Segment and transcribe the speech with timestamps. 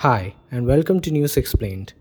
[0.00, 1.94] Hi, and welcome to News Explained.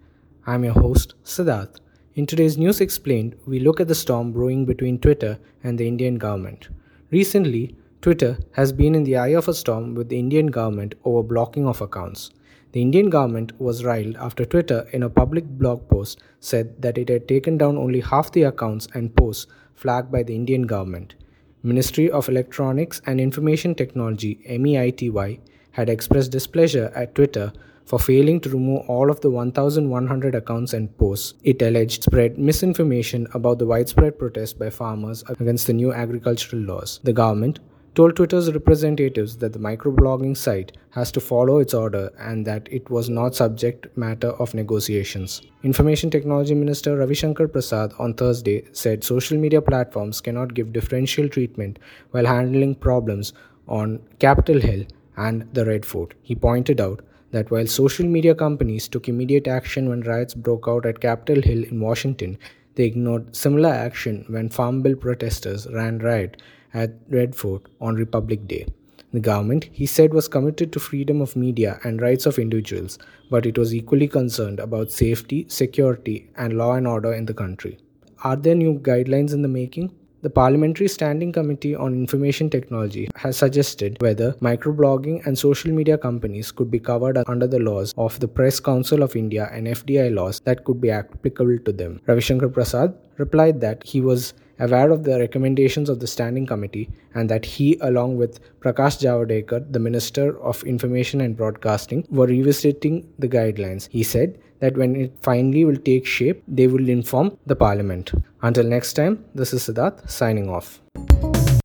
[0.45, 1.77] I'm your host, Siddharth.
[2.13, 6.15] In today's News Explained, we look at the storm brewing between Twitter and the Indian
[6.15, 6.67] government.
[7.09, 11.23] Recently, Twitter has been in the eye of a storm with the Indian government over
[11.23, 12.31] blocking of accounts.
[12.73, 17.07] The Indian government was riled after Twitter, in a public blog post, said that it
[17.07, 21.15] had taken down only half the accounts and posts flagged by the Indian government.
[21.63, 25.39] Ministry of Electronics and Information Technology MEITY
[25.71, 27.53] had expressed displeasure at Twitter
[27.85, 33.27] for failing to remove all of the 1,100 accounts and posts it alleged spread misinformation
[33.33, 36.99] about the widespread protest by farmers against the new agricultural laws.
[37.03, 37.59] The government
[37.95, 42.89] told Twitter's representatives that the microblogging site has to follow its order and that it
[42.89, 45.41] was not subject matter of negotiations.
[45.63, 51.29] Information Technology Minister Ravi Shankar Prasad on Thursday said social media platforms cannot give differential
[51.29, 51.79] treatment
[52.11, 53.31] while handling problems
[53.67, 54.85] on Capitol Hill
[55.17, 56.13] and the Red Fort.
[56.21, 57.01] He pointed out
[57.31, 61.63] that while social media companies took immediate action when riots broke out at Capitol Hill
[61.63, 62.37] in Washington,
[62.75, 66.41] they ignored similar action when Farm Bill protesters ran riot
[66.73, 68.67] at Red Fort on Republic Day.
[69.13, 73.45] The government, he said, was committed to freedom of media and rights of individuals, but
[73.45, 77.77] it was equally concerned about safety, security, and law and order in the country.
[78.25, 79.95] Are there new guidelines in the making?
[80.25, 86.51] The Parliamentary Standing Committee on Information Technology has suggested whether microblogging and social media companies
[86.51, 90.39] could be covered under the laws of the Press Council of India and FDI laws
[90.45, 92.01] that could be applicable to them.
[92.07, 96.89] Ravi Shankar Prasad replied that he was aware of the recommendations of the standing committee
[97.13, 103.07] and that he, along with Prakash Javadekar, the Minister of Information and Broadcasting, were revisiting
[103.19, 103.87] the guidelines.
[103.91, 108.11] He said that when it finally will take shape, they will inform the parliament.
[108.41, 110.81] Until next time, this is Siddharth signing off.